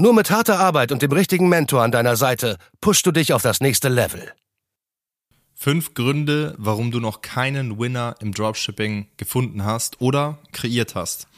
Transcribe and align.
Nur 0.00 0.14
mit 0.14 0.30
harter 0.30 0.58
Arbeit 0.58 0.92
und 0.92 1.02
dem 1.02 1.12
richtigen 1.12 1.50
Mentor 1.50 1.82
an 1.82 1.92
deiner 1.92 2.16
Seite 2.16 2.56
pushst 2.80 3.04
du 3.04 3.12
dich 3.12 3.34
auf 3.34 3.42
das 3.42 3.60
nächste 3.60 3.90
Level. 3.90 4.32
Fünf 5.52 5.92
Gründe, 5.92 6.54
warum 6.56 6.90
du 6.90 7.00
noch 7.00 7.20
keinen 7.20 7.78
Winner 7.78 8.14
im 8.20 8.32
Dropshipping 8.32 9.08
gefunden 9.18 9.62
hast 9.66 10.00
oder 10.00 10.38
kreiert 10.52 10.94
hast. 10.94 11.28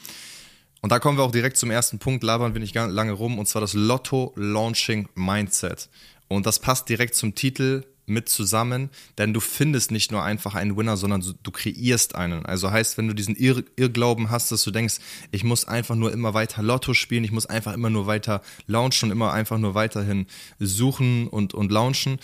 Und 0.81 0.93
da 0.93 0.99
kommen 0.99 1.17
wir 1.17 1.25
auch 1.25 1.33
direkt 1.33 1.57
zum 1.57 1.71
ersten 1.71 1.99
Punkt, 1.99 2.23
labern 2.23 2.53
wir 2.53 2.61
nicht 2.61 2.73
lange 2.73 3.11
rum, 3.11 3.37
und 3.37 3.49
zwar 3.49 3.59
das 3.59 3.73
Lotto 3.73 4.31
Launching 4.37 5.09
Mindset. 5.13 5.89
Und 6.29 6.45
das 6.45 6.59
passt 6.59 6.87
direkt 6.87 7.15
zum 7.15 7.35
Titel 7.35 7.83
mit 8.05 8.29
zusammen, 8.29 8.89
denn 9.17 9.33
du 9.33 9.39
findest 9.39 9.91
nicht 9.91 10.11
nur 10.11 10.23
einfach 10.23 10.55
einen 10.55 10.75
Winner, 10.75 10.97
sondern 10.97 11.23
du 11.41 11.51
kreierst 11.51 12.15
einen. 12.15 12.45
Also 12.45 12.71
heißt, 12.71 12.97
wenn 12.97 13.07
du 13.07 13.13
diesen 13.13 13.35
Irr 13.35 13.63
Irrglauben 13.75 14.29
hast, 14.29 14.51
dass 14.51 14.63
du 14.63 14.71
denkst, 14.71 14.95
ich 15.31 15.43
muss 15.43 15.65
einfach 15.65 15.95
nur 15.95 16.11
immer 16.11 16.33
weiter 16.33 16.61
Lotto 16.61 16.93
spielen, 16.93 17.23
ich 17.23 17.31
muss 17.31 17.45
einfach 17.45 17.73
immer 17.73 17.89
nur 17.89 18.07
weiter 18.07 18.41
launchen 18.67 19.09
und 19.09 19.17
immer 19.17 19.31
einfach 19.31 19.57
nur 19.57 19.75
weiterhin 19.75 20.27
suchen 20.59 21.27
und, 21.27 21.53
und 21.53 21.71
launchen, 21.71 22.19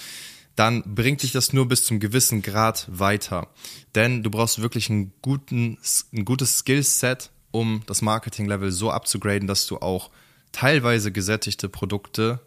dann 0.55 0.83
bringt 0.83 1.23
dich 1.23 1.31
das 1.31 1.53
nur 1.53 1.67
bis 1.67 1.85
zum 1.85 1.99
gewissen 1.99 2.41
Grad 2.41 2.88
weiter. 2.91 3.47
Denn 3.95 4.23
du 4.23 4.30
brauchst 4.30 4.61
wirklich 4.61 4.89
einen 4.89 5.13
guten, 5.22 5.77
ein 6.13 6.25
gutes 6.25 6.57
Skillset, 6.59 7.31
um 7.52 7.81
das 7.85 8.02
Marketing-Level 8.02 8.72
so 8.72 8.91
abzugraden, 8.91 9.47
dass 9.47 9.67
du 9.67 9.77
auch 9.77 10.09
teilweise 10.52 11.11
gesättigte 11.11 11.69
Produkte 11.69 12.41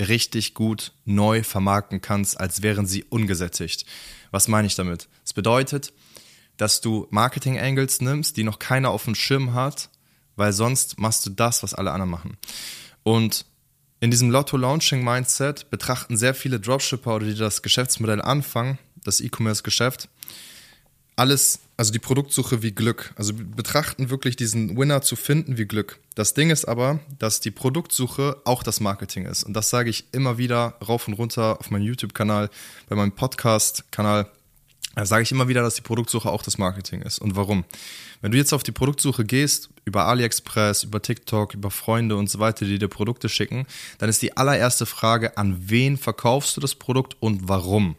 richtig 0.00 0.54
gut 0.54 0.92
neu 1.04 1.42
vermarkten 1.42 2.00
kannst, 2.00 2.38
als 2.38 2.62
wären 2.62 2.86
sie 2.86 3.04
ungesättigt. 3.04 3.86
Was 4.30 4.48
meine 4.48 4.66
ich 4.66 4.74
damit? 4.74 5.08
Das 5.22 5.32
bedeutet, 5.32 5.92
dass 6.56 6.80
du 6.80 7.06
Marketing-Angles 7.10 8.00
nimmst, 8.00 8.36
die 8.36 8.44
noch 8.44 8.58
keiner 8.58 8.90
auf 8.90 9.04
dem 9.04 9.14
Schirm 9.14 9.54
hat, 9.54 9.90
weil 10.36 10.52
sonst 10.52 10.98
machst 10.98 11.24
du 11.26 11.30
das, 11.30 11.62
was 11.62 11.74
alle 11.74 11.92
anderen 11.92 12.10
machen. 12.10 12.36
Und 13.02 13.46
in 14.00 14.10
diesem 14.10 14.30
Lotto-Launching-Mindset 14.30 15.70
betrachten 15.70 16.16
sehr 16.16 16.34
viele 16.34 16.60
Dropshipper 16.60 17.16
oder 17.16 17.26
die 17.26 17.34
das 17.34 17.62
Geschäftsmodell 17.62 18.20
anfangen, 18.20 18.78
das 19.02 19.20
E-Commerce-Geschäft, 19.20 20.08
alles, 21.16 21.60
also 21.78 21.92
die 21.92 21.98
Produktsuche 21.98 22.62
wie 22.62 22.72
Glück. 22.72 23.12
Also 23.16 23.32
betrachten 23.34 24.10
wirklich 24.10 24.36
diesen 24.36 24.76
Winner 24.76 25.00
zu 25.00 25.16
finden 25.16 25.56
wie 25.56 25.64
Glück. 25.64 25.98
Das 26.14 26.34
Ding 26.34 26.50
ist 26.50 26.66
aber, 26.66 27.00
dass 27.18 27.40
die 27.40 27.50
Produktsuche 27.50 28.36
auch 28.44 28.62
das 28.62 28.80
Marketing 28.80 29.24
ist. 29.24 29.42
Und 29.42 29.54
das 29.54 29.70
sage 29.70 29.90
ich 29.90 30.04
immer 30.12 30.38
wieder 30.38 30.76
rauf 30.86 31.08
und 31.08 31.14
runter 31.14 31.58
auf 31.58 31.70
meinem 31.70 31.82
YouTube-Kanal, 31.82 32.50
bei 32.88 32.96
meinem 32.96 33.12
Podcast-Kanal. 33.12 34.30
Da 34.94 35.04
sage 35.04 35.22
ich 35.22 35.32
immer 35.32 35.48
wieder, 35.48 35.62
dass 35.62 35.74
die 35.74 35.82
Produktsuche 35.82 36.30
auch 36.30 36.42
das 36.42 36.56
Marketing 36.56 37.02
ist. 37.02 37.18
Und 37.18 37.36
warum? 37.36 37.64
Wenn 38.22 38.32
du 38.32 38.38
jetzt 38.38 38.54
auf 38.54 38.62
die 38.62 38.72
Produktsuche 38.72 39.24
gehst, 39.24 39.68
über 39.84 40.06
AliExpress, 40.06 40.84
über 40.84 41.02
TikTok, 41.02 41.54
über 41.54 41.70
Freunde 41.70 42.16
und 42.16 42.30
so 42.30 42.38
weiter, 42.38 42.64
die 42.64 42.78
dir 42.78 42.88
Produkte 42.88 43.28
schicken, 43.28 43.66
dann 43.98 44.08
ist 44.08 44.22
die 44.22 44.36
allererste 44.36 44.86
Frage, 44.86 45.36
an 45.36 45.56
wen 45.68 45.98
verkaufst 45.98 46.56
du 46.56 46.60
das 46.62 46.74
Produkt 46.74 47.16
und 47.20 47.48
warum? 47.48 47.96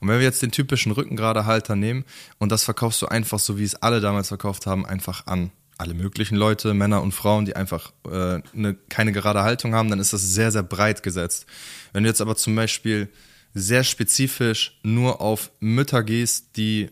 Und 0.00 0.08
wenn 0.08 0.18
wir 0.18 0.24
jetzt 0.24 0.42
den 0.42 0.50
typischen 0.50 0.92
Rückengeradehalter 0.92 1.76
nehmen 1.76 2.04
und 2.38 2.52
das 2.52 2.64
verkaufst 2.64 3.02
du 3.02 3.06
einfach 3.06 3.38
so, 3.38 3.58
wie 3.58 3.64
es 3.64 3.76
alle 3.76 4.00
damals 4.00 4.28
verkauft 4.28 4.66
haben, 4.66 4.86
einfach 4.86 5.26
an 5.26 5.50
alle 5.78 5.94
möglichen 5.94 6.36
Leute, 6.36 6.74
Männer 6.74 7.02
und 7.02 7.12
Frauen, 7.12 7.44
die 7.44 7.54
einfach 7.54 7.92
äh, 8.04 8.40
eine, 8.52 8.74
keine 8.88 9.12
gerade 9.12 9.42
Haltung 9.42 9.74
haben, 9.74 9.88
dann 9.88 10.00
ist 10.00 10.12
das 10.12 10.22
sehr, 10.22 10.50
sehr 10.50 10.64
breit 10.64 11.04
gesetzt. 11.04 11.46
Wenn 11.92 12.02
du 12.02 12.08
jetzt 12.08 12.20
aber 12.20 12.36
zum 12.36 12.56
Beispiel 12.56 13.08
sehr 13.54 13.84
spezifisch 13.84 14.78
nur 14.82 15.20
auf 15.20 15.50
Mütter 15.60 16.02
gehst, 16.02 16.56
die 16.56 16.90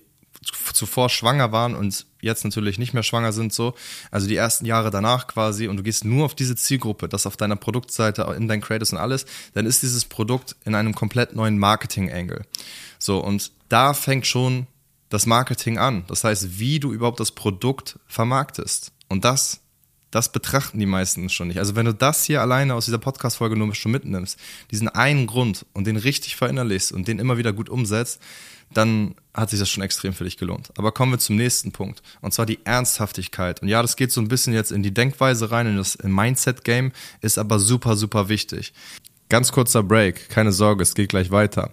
zuvor 0.73 1.09
schwanger 1.09 1.51
waren 1.51 1.75
und 1.75 2.07
jetzt 2.27 2.45
natürlich 2.45 2.79
nicht 2.79 2.93
mehr 2.93 3.03
schwanger 3.03 3.33
sind, 3.33 3.53
so, 3.53 3.75
also 4.11 4.29
die 4.29 4.37
ersten 4.37 4.67
Jahre 4.67 4.91
danach 4.91 5.27
quasi, 5.27 5.69
und 5.69 5.79
du 5.79 5.83
gehst 5.83 6.05
nur 6.05 6.27
auf 6.27 6.35
diese 6.35 6.57
Zielgruppe, 6.57 7.09
das 7.09 7.27
auf 7.27 7.39
deiner 7.39 7.57
Produktseite, 7.57 8.23
in 8.37 8.49
deinen 8.49 8.61
Creators 8.61 8.93
und 8.93 8.99
alles, 8.99 9.25
dann 9.55 9.65
ist 9.65 9.83
dieses 9.83 10.05
Produkt 10.05 10.57
in 10.65 10.75
einem 10.75 10.95
komplett 10.95 11.35
neuen 11.35 11.59
Marketing-Angle. 11.59 12.43
So, 12.99 13.19
und 13.21 13.51
da 13.71 13.95
fängt 13.95 14.27
schon 14.27 14.67
das 15.09 15.27
Marketing 15.27 15.79
an. 15.79 16.05
Das 16.09 16.25
heißt, 16.25 16.59
wie 16.59 16.81
du 16.81 16.93
überhaupt 16.93 17.21
das 17.21 17.33
Produkt 17.33 17.99
vermarktest. 18.07 18.93
Und 19.09 19.25
das, 19.25 19.61
das 20.11 20.33
betrachten 20.33 20.79
die 20.79 20.87
meisten 20.87 21.29
schon 21.29 21.49
nicht. 21.49 21.59
Also 21.59 21.77
wenn 21.77 21.87
du 21.87 21.95
das 21.95 22.25
hier 22.25 22.41
alleine 22.41 22.75
aus 22.75 22.85
dieser 22.85 22.99
Podcast-Folge 22.99 23.57
nur 23.57 23.75
schon 23.75 23.93
mitnimmst, 23.93 24.39
diesen 24.71 24.89
einen 24.89 25.27
Grund 25.27 25.67
und 25.73 25.87
den 25.87 25.97
richtig 25.97 26.37
verinnerlichst 26.37 26.93
und 26.93 27.09
den 27.09 27.19
immer 27.19 27.39
wieder 27.39 27.53
gut 27.53 27.69
umsetzt, 27.69 28.21
dann 28.73 29.15
hat 29.33 29.51
sich 29.51 29.61
das 29.61 29.69
schon 29.69 29.83
extrem 29.83 30.13
für 30.13 30.25
dich 30.25 30.37
gelohnt. 30.37 30.71
Aber 30.77 30.93
kommen 30.93 31.13
wir 31.13 31.19
zum 31.19 31.37
nächsten 31.37 31.73
Punkt. 31.73 32.03
Und 32.21 32.35
zwar 32.35 32.47
die 32.47 32.59
Ernsthaftigkeit. 32.65 33.63
Und 33.63 33.69
ja, 33.69 33.83
das 33.83 33.97
geht 33.97 34.13
so 34.13 34.21
ein 34.21 34.29
bisschen 34.29 34.55
jetzt 34.55 34.73
in 34.73 34.83
die 34.83 34.93
Denkweise 34.93 35.51
rein, 35.51 35.67
in 35.67 35.77
das 35.77 35.99
Mindset-Game, 36.03 36.93
ist 37.21 37.39
aber 37.39 37.59
super, 37.59 37.97
super 37.97 38.29
wichtig. 38.29 38.73
Ganz 39.29 39.53
kurzer 39.53 39.83
Break, 39.83 40.29
keine 40.29 40.53
Sorge, 40.53 40.83
es 40.83 40.95
geht 40.95 41.09
gleich 41.11 41.31
weiter. 41.31 41.73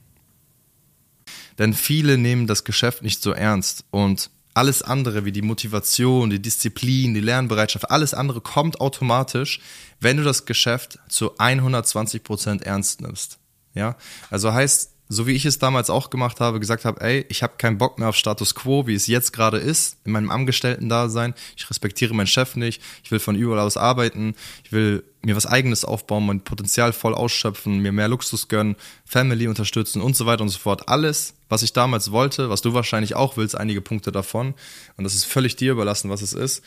Denn 1.57 1.73
viele 1.73 2.17
nehmen 2.17 2.47
das 2.47 2.63
Geschäft 2.63 3.01
nicht 3.01 3.21
so 3.21 3.31
ernst 3.31 3.85
und 3.91 4.29
alles 4.53 4.81
andere 4.81 5.23
wie 5.25 5.31
die 5.31 5.41
Motivation, 5.41 6.29
die 6.29 6.41
Disziplin, 6.41 7.13
die 7.13 7.21
Lernbereitschaft, 7.21 7.89
alles 7.89 8.13
andere 8.13 8.41
kommt 8.41 8.81
automatisch, 8.81 9.61
wenn 9.99 10.17
du 10.17 10.23
das 10.23 10.45
Geschäft 10.45 10.99
zu 11.07 11.37
120 11.37 12.23
Prozent 12.23 12.63
ernst 12.63 13.01
nimmst. 13.01 13.37
Ja, 13.73 13.95
also 14.29 14.51
heißt, 14.51 14.90
so 15.11 15.27
wie 15.27 15.33
ich 15.33 15.45
es 15.45 15.59
damals 15.59 15.89
auch 15.89 16.09
gemacht 16.09 16.39
habe, 16.39 16.61
gesagt 16.61 16.85
habe, 16.85 17.01
ey, 17.01 17.25
ich 17.27 17.43
habe 17.43 17.57
keinen 17.57 17.77
Bock 17.77 17.99
mehr 17.99 18.07
auf 18.07 18.15
Status 18.15 18.55
Quo, 18.55 18.87
wie 18.87 18.95
es 18.95 19.07
jetzt 19.07 19.33
gerade 19.33 19.57
ist, 19.57 19.97
in 20.05 20.13
meinem 20.13 20.31
Angestellten-Dasein. 20.31 21.33
Ich 21.57 21.69
respektiere 21.69 22.13
meinen 22.13 22.27
Chef 22.27 22.55
nicht. 22.55 22.81
Ich 23.03 23.11
will 23.11 23.19
von 23.19 23.35
überall 23.35 23.59
aus 23.59 23.75
arbeiten. 23.75 24.35
Ich 24.63 24.71
will 24.71 25.03
mir 25.21 25.35
was 25.35 25.45
Eigenes 25.45 25.83
aufbauen, 25.83 26.25
mein 26.25 26.45
Potenzial 26.45 26.93
voll 26.93 27.13
ausschöpfen, 27.13 27.79
mir 27.79 27.91
mehr 27.91 28.07
Luxus 28.07 28.47
gönnen, 28.47 28.77
Family 29.03 29.49
unterstützen 29.49 30.01
und 30.01 30.15
so 30.15 30.25
weiter 30.25 30.43
und 30.43 30.49
so 30.49 30.59
fort. 30.59 30.87
Alles, 30.87 31.33
was 31.49 31.61
ich 31.61 31.73
damals 31.73 32.11
wollte, 32.11 32.49
was 32.49 32.61
du 32.61 32.73
wahrscheinlich 32.73 33.13
auch 33.15 33.35
willst, 33.35 33.57
einige 33.57 33.81
Punkte 33.81 34.13
davon. 34.13 34.53
Und 34.95 35.03
das 35.03 35.13
ist 35.13 35.25
völlig 35.25 35.57
dir 35.57 35.73
überlassen, 35.73 36.09
was 36.09 36.21
es 36.21 36.31
ist 36.31 36.63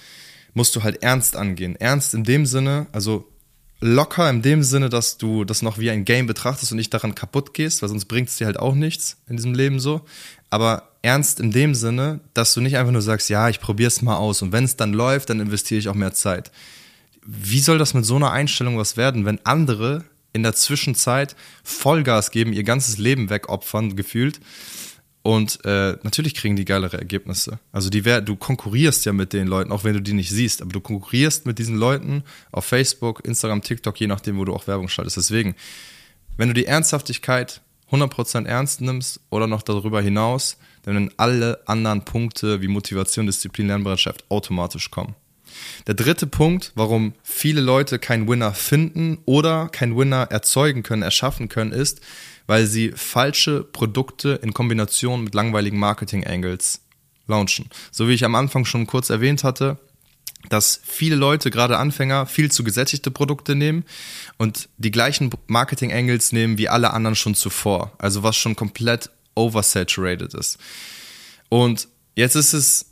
musst 0.55 0.75
du 0.77 0.83
halt 0.83 1.03
ernst 1.03 1.37
angehen. 1.37 1.77
Ernst 1.77 2.15
in 2.15 2.25
dem 2.25 2.47
Sinne, 2.47 2.87
also 2.93 3.29
locker 3.81 4.29
in 4.31 4.43
dem 4.43 4.63
Sinne, 4.63 4.89
dass 4.89 5.19
du 5.19 5.45
das 5.45 5.63
noch 5.63 5.79
wie 5.79 5.91
ein 5.91 6.05
Game 6.05 6.27
betrachtest 6.27 6.73
und 6.73 6.79
nicht 6.79 6.95
daran 6.95 7.15
kaputt 7.15 7.55
gehst, 7.55 7.83
weil 7.83 7.89
sonst 7.89 8.07
bringt 8.07 8.29
es 8.29 8.37
dir 8.37 8.47
halt 8.47 8.59
auch 8.59 8.75
nichts 8.75 9.19
in 9.29 9.37
diesem 9.37 9.55
Leben 9.55 9.81
so. 9.81 10.03
Aber 10.51 10.91
ernst 11.03 11.41
in 11.41 11.51
dem 11.51 11.75
Sinne, 11.75 12.21
dass 12.33 12.55
du 12.55 12.61
nicht 12.61 12.77
einfach 12.77 12.93
nur 12.93 13.03
sagst, 13.03 13.29
ja, 13.29 13.49
ich 13.49 13.61
probier's 13.61 14.03
mal 14.03 14.17
aus 14.17 14.41
und 14.43 14.53
wenn 14.53 14.65
es 14.65 14.77
dann 14.77 14.93
läuft, 14.93 15.31
dann 15.31 15.41
investiere 15.41 15.79
ich 15.79 15.89
auch 15.89 15.95
mehr 15.95 16.15
Zeit. 16.15 16.51
Wie 17.27 17.61
soll 17.61 17.79
das 17.79 17.95
mit 17.95 18.05
so 18.05 18.17
einer 18.17 18.31
Einstellung 18.31 18.79
was 18.79 18.97
werden, 18.97 19.25
wenn 19.25 19.45
andere 19.45 20.05
in 20.33 20.43
der 20.43 20.55
Zwischenzeit 20.55 21.37
Vollgas 21.63 22.31
geben, 22.31 22.53
ihr 22.53 22.65
ganzes 22.65 22.99
Leben 22.99 23.31
wegopfern, 23.31 23.97
gefühlt, 23.97 24.41
und 25.25 25.65
äh, 25.65 25.97
natürlich 26.03 26.35
kriegen 26.35 26.55
die 26.55 26.67
geilere 26.67 26.99
Ergebnisse. 26.99 27.59
Also 27.73 27.89
die 27.89 28.03
du 28.03 28.37
konkurrierst 28.37 29.07
ja 29.07 29.15
mit 29.15 29.33
den 29.33 29.47
Leuten, 29.47 29.73
auch 29.73 29.83
wenn 29.83 29.95
du 29.95 30.03
die 30.03 30.13
nicht 30.13 30.29
siehst, 30.29 30.61
aber 30.61 30.71
du 30.71 30.83
konkurrierst 30.83 31.47
mit 31.47 31.59
diesen 31.59 31.77
Leuten 31.77 32.25
auf 32.53 32.67
Facebook, 32.67 33.25
Instagram, 33.25 33.63
TikTok, 33.63 33.99
je 33.99 34.07
nachdem, 34.07 34.37
wo 34.37 34.45
du 34.45 34.53
auch 34.53 34.67
Werbung 34.67 34.89
schaltest. 34.89 35.17
Deswegen, 35.17 35.55
wenn 36.37 36.49
du 36.49 36.55
die 36.55 36.67
Ernsthaftigkeit 36.67 37.63
100% 37.91 38.45
ernst 38.45 38.83
nimmst 38.83 39.21
oder 39.31 39.47
noch 39.47 39.63
darüber 39.63 40.03
hinaus, 40.03 40.59
dann 40.83 40.95
werden 40.95 41.15
alle 41.17 41.59
anderen 41.67 42.05
Punkte 42.05 42.61
wie 42.61 42.69
Motivation, 42.69 43.25
Disziplin, 43.25 43.69
Lernbereitschaft 43.69 44.27
automatisch 44.29 44.91
kommen. 44.91 45.15
Der 45.87 45.95
dritte 45.95 46.27
Punkt, 46.27 46.73
warum 46.75 47.15
viele 47.23 47.61
Leute 47.61 47.99
keinen 47.99 48.29
Winner 48.29 48.53
finden 48.55 49.19
oder 49.25 49.69
keinen 49.69 49.97
Winner 49.97 50.29
erzeugen 50.31 50.83
können, 50.83 51.03
erschaffen 51.03 51.49
können, 51.49 51.73
ist, 51.73 52.01
weil 52.47 52.67
sie 52.67 52.93
falsche 52.93 53.63
Produkte 53.63 54.41
in 54.43 54.55
Kombination 54.55 55.25
mit 55.25 55.35
langweiligen 55.35 55.79
Marketing-Angles 55.79 56.81
launchen. 57.27 57.71
So 57.91 58.09
wie 58.09 58.15
ich 58.15 58.25
am 58.25 58.35
Anfang 58.35 58.65
schon 58.65 58.87
kurz 58.87 59.11
erwähnt 59.11 59.45
hatte, 59.45 59.79
dass 60.49 60.81
viele 60.85 61.17
Leute, 61.17 61.51
gerade 61.51 61.79
Anfänger, 61.79 62.27
viel 62.27 62.51
zu 62.51 62.65
gesättigte 62.65 63.11
Produkte 63.11 63.55
nehmen 63.55 63.85
und 64.37 64.69
die 64.77 64.91
gleichen 64.91 65.31
Marketing-Angles 65.47 66.33
nehmen 66.33 66.59
wie 66.59 66.69
alle 66.69 66.93
anderen 66.93 67.17
schon 67.17 67.35
zuvor. 67.35 67.93
Also 67.99 68.23
was 68.23 68.37
schon 68.37 68.57
komplett 68.57 69.11
oversaturated 69.35 70.35
ist. 70.35 70.59
Und 71.49 71.89
jetzt 72.15 72.37
ist 72.37 72.53
es, 72.53 72.87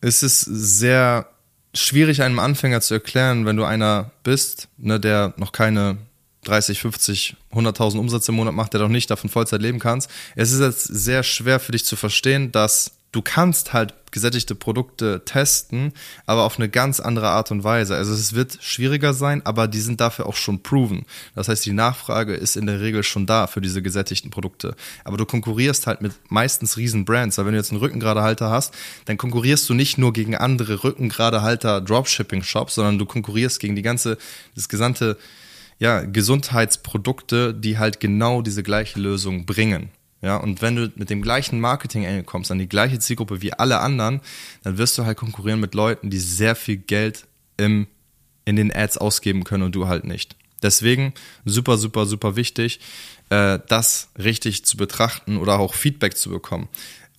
ist 0.00 0.22
es 0.22 0.40
sehr 0.40 1.28
schwierig, 1.74 2.22
einem 2.22 2.38
Anfänger 2.38 2.80
zu 2.80 2.94
erklären, 2.94 3.46
wenn 3.46 3.56
du 3.56 3.64
einer 3.64 4.10
bist, 4.22 4.68
ne, 4.78 5.00
der 5.00 5.34
noch 5.36 5.52
keine 5.52 5.98
30, 6.44 6.80
50, 6.80 7.36
100.000 7.52 7.98
Umsatz 7.98 8.28
im 8.28 8.36
Monat 8.36 8.54
macht, 8.54 8.72
der 8.74 8.80
doch 8.80 8.88
nicht 8.88 9.10
davon 9.10 9.30
Vollzeit 9.30 9.62
leben 9.62 9.78
kannst. 9.78 10.10
Es 10.36 10.52
ist 10.52 10.60
jetzt 10.60 10.84
sehr 10.84 11.22
schwer 11.22 11.58
für 11.58 11.72
dich 11.72 11.84
zu 11.84 11.96
verstehen, 11.96 12.52
dass 12.52 12.92
du 13.14 13.22
kannst 13.22 13.72
halt 13.72 13.94
gesättigte 14.10 14.54
Produkte 14.54 15.22
testen, 15.24 15.92
aber 16.26 16.44
auf 16.44 16.58
eine 16.58 16.68
ganz 16.68 17.00
andere 17.00 17.28
Art 17.28 17.50
und 17.50 17.64
Weise. 17.64 17.94
Also 17.96 18.12
es 18.12 18.32
wird 18.32 18.58
schwieriger 18.60 19.12
sein, 19.12 19.44
aber 19.44 19.68
die 19.68 19.80
sind 19.80 20.00
dafür 20.00 20.26
auch 20.26 20.36
schon 20.36 20.62
proven. 20.62 21.04
Das 21.34 21.48
heißt, 21.48 21.64
die 21.66 21.72
Nachfrage 21.72 22.34
ist 22.34 22.56
in 22.56 22.66
der 22.66 22.80
Regel 22.80 23.02
schon 23.02 23.26
da 23.26 23.46
für 23.46 23.60
diese 23.60 23.82
gesättigten 23.82 24.30
Produkte. 24.30 24.74
Aber 25.04 25.16
du 25.16 25.26
konkurrierst 25.26 25.86
halt 25.86 26.00
mit 26.00 26.12
meistens 26.28 26.76
riesen 26.76 27.04
Brands, 27.04 27.38
weil 27.38 27.46
wenn 27.46 27.52
du 27.52 27.58
jetzt 27.58 27.70
einen 27.70 27.80
Rückengeradehalter 27.80 28.50
hast, 28.50 28.74
dann 29.04 29.16
konkurrierst 29.16 29.68
du 29.68 29.74
nicht 29.74 29.98
nur 29.98 30.12
gegen 30.12 30.36
andere 30.36 30.82
Rückengeradehalter 30.84 31.80
Dropshipping 31.80 32.42
Shops, 32.42 32.76
sondern 32.76 32.98
du 32.98 33.06
konkurrierst 33.06 33.60
gegen 33.60 33.76
die 33.76 33.82
ganze, 33.82 34.18
das 34.54 34.68
gesamte 34.68 35.16
ja, 35.78 36.02
Gesundheitsprodukte, 36.02 37.52
die 37.52 37.78
halt 37.78 37.98
genau 37.98 38.42
diese 38.42 38.62
gleiche 38.62 39.00
Lösung 39.00 39.44
bringen. 39.44 39.90
Ja, 40.24 40.38
und 40.38 40.62
wenn 40.62 40.74
du 40.74 40.90
mit 40.96 41.10
dem 41.10 41.20
gleichen 41.20 41.60
Marketing 41.60 42.24
kommst, 42.24 42.50
an 42.50 42.58
die 42.58 42.66
gleiche 42.66 42.98
Zielgruppe 42.98 43.42
wie 43.42 43.52
alle 43.52 43.80
anderen, 43.80 44.22
dann 44.62 44.78
wirst 44.78 44.96
du 44.96 45.04
halt 45.04 45.18
konkurrieren 45.18 45.60
mit 45.60 45.74
Leuten, 45.74 46.08
die 46.08 46.18
sehr 46.18 46.56
viel 46.56 46.78
Geld 46.78 47.26
im, 47.58 47.86
in 48.46 48.56
den 48.56 48.74
Ads 48.74 48.96
ausgeben 48.96 49.44
können 49.44 49.64
und 49.64 49.74
du 49.74 49.86
halt 49.86 50.04
nicht. 50.04 50.34
Deswegen 50.62 51.12
super, 51.44 51.76
super, 51.76 52.06
super 52.06 52.36
wichtig, 52.36 52.80
äh, 53.28 53.58
das 53.68 54.08
richtig 54.18 54.64
zu 54.64 54.78
betrachten 54.78 55.36
oder 55.36 55.58
auch 55.58 55.74
Feedback 55.74 56.16
zu 56.16 56.30
bekommen. 56.30 56.68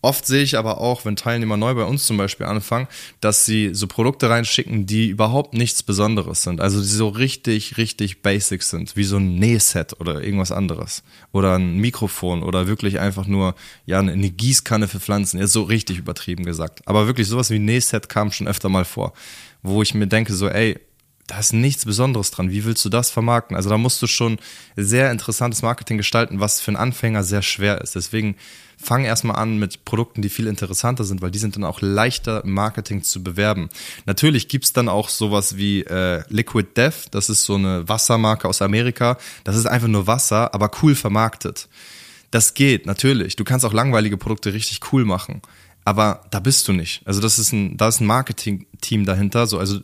Oft 0.05 0.27
sehe 0.27 0.43
ich 0.43 0.55
aber 0.55 0.81
auch, 0.81 1.03
wenn 1.03 1.15
Teilnehmer 1.15 1.57
neu 1.57 1.73
bei 1.73 1.83
uns 1.83 2.05
zum 2.05 2.15
Beispiel 2.17 2.45
anfangen, 2.45 2.87
dass 3.21 3.43
sie 3.43 3.73
so 3.73 3.87
Produkte 3.87 4.29
reinschicken, 4.29 4.85
die 4.85 5.09
überhaupt 5.09 5.55
nichts 5.55 5.81
Besonderes 5.81 6.43
sind. 6.43 6.61
Also 6.61 6.79
die 6.79 6.85
so 6.85 7.07
richtig, 7.07 7.77
richtig 7.77 8.21
basic 8.21 8.61
sind, 8.61 8.95
wie 8.95 9.03
so 9.03 9.17
ein 9.17 9.39
Nähset 9.39 9.99
oder 9.99 10.23
irgendwas 10.23 10.51
anderes. 10.51 11.01
Oder 11.31 11.55
ein 11.55 11.77
Mikrofon 11.77 12.43
oder 12.43 12.67
wirklich 12.67 12.99
einfach 12.99 13.25
nur, 13.25 13.55
ja, 13.87 13.97
eine 13.97 14.29
Gießkanne 14.29 14.87
für 14.87 14.99
Pflanzen. 14.99 15.39
Jetzt 15.39 15.53
so 15.53 15.63
richtig 15.63 15.97
übertrieben 15.97 16.45
gesagt. 16.45 16.87
Aber 16.87 17.07
wirklich 17.07 17.27
sowas 17.27 17.49
wie 17.49 17.57
Nähset 17.57 18.07
kam 18.07 18.31
schon 18.31 18.47
öfter 18.47 18.69
mal 18.69 18.85
vor. 18.85 19.13
Wo 19.63 19.81
ich 19.81 19.95
mir 19.95 20.05
denke 20.05 20.33
so, 20.33 20.47
ey, 20.47 20.79
da 21.27 21.39
ist 21.39 21.53
nichts 21.53 21.85
Besonderes 21.85 22.29
dran. 22.31 22.51
Wie 22.51 22.65
willst 22.65 22.85
du 22.85 22.89
das 22.89 23.09
vermarkten? 23.09 23.55
Also 23.55 23.69
da 23.69 23.77
musst 23.77 24.01
du 24.01 24.07
schon 24.07 24.37
sehr 24.75 25.11
interessantes 25.11 25.63
Marketing 25.63 25.97
gestalten, 25.97 26.39
was 26.39 26.61
für 26.61 26.69
einen 26.69 26.77
Anfänger 26.77 27.23
sehr 27.23 27.41
schwer 27.41 27.81
ist. 27.81 27.95
Deswegen 27.95 28.35
fang 28.77 29.05
erstmal 29.05 29.37
an 29.37 29.57
mit 29.57 29.85
Produkten, 29.85 30.21
die 30.21 30.29
viel 30.29 30.47
interessanter 30.47 31.03
sind, 31.03 31.21
weil 31.21 31.31
die 31.31 31.39
sind 31.39 31.55
dann 31.55 31.63
auch 31.63 31.81
leichter 31.81 32.43
im 32.43 32.51
Marketing 32.51 33.01
zu 33.01 33.23
bewerben. 33.23 33.69
Natürlich 34.05 34.47
gibt's 34.47 34.73
dann 34.73 34.87
auch 34.87 35.09
sowas 35.09 35.57
wie 35.57 35.81
äh, 35.81 36.23
Liquid 36.29 36.69
Death, 36.75 37.07
das 37.11 37.29
ist 37.29 37.43
so 37.43 37.55
eine 37.55 37.87
Wassermarke 37.87 38.47
aus 38.47 38.61
Amerika. 38.61 39.17
Das 39.43 39.55
ist 39.55 39.65
einfach 39.65 39.87
nur 39.87 40.07
Wasser, 40.07 40.53
aber 40.53 40.69
cool 40.83 40.93
vermarktet. 40.93 41.67
Das 42.31 42.53
geht, 42.53 42.85
natürlich. 42.85 43.35
Du 43.35 43.43
kannst 43.43 43.65
auch 43.65 43.73
langweilige 43.73 44.17
Produkte 44.17 44.53
richtig 44.53 44.81
cool 44.91 45.05
machen. 45.05 45.41
Aber 45.87 46.25
da 46.31 46.39
bist 46.39 46.67
du 46.67 46.73
nicht. 46.73 47.03
Also 47.05 47.21
das 47.21 47.37
ist 47.37 47.53
ein, 47.53 47.77
da 47.77 47.87
ist 47.87 48.01
ein 48.01 48.07
Marketing-Team 48.07 49.05
dahinter. 49.05 49.45
So, 49.45 49.59
also 49.59 49.81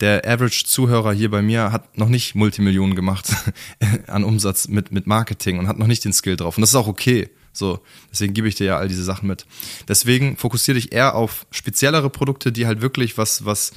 der 0.00 0.26
Average-Zuhörer 0.26 1.12
hier 1.12 1.30
bei 1.30 1.42
mir 1.42 1.70
hat 1.70 1.96
noch 1.96 2.08
nicht 2.08 2.34
Multimillionen 2.34 2.96
gemacht 2.96 3.32
an 4.08 4.24
Umsatz 4.24 4.66
mit, 4.66 4.90
mit 4.90 5.06
Marketing 5.06 5.60
und 5.60 5.68
hat 5.68 5.78
noch 5.78 5.86
nicht 5.86 6.04
den 6.04 6.12
Skill 6.12 6.36
drauf. 6.36 6.58
Und 6.58 6.62
das 6.62 6.70
ist 6.70 6.76
auch 6.76 6.88
okay. 6.88 7.30
So, 7.52 7.78
deswegen 8.10 8.34
gebe 8.34 8.48
ich 8.48 8.56
dir 8.56 8.64
ja 8.64 8.78
all 8.78 8.88
diese 8.88 9.04
Sachen 9.04 9.28
mit. 9.28 9.46
Deswegen 9.86 10.36
fokussiere 10.36 10.74
dich 10.74 10.92
eher 10.92 11.14
auf 11.14 11.46
speziellere 11.52 12.10
Produkte, 12.10 12.50
die 12.50 12.66
halt 12.66 12.80
wirklich 12.80 13.16
was, 13.16 13.44
was, 13.44 13.72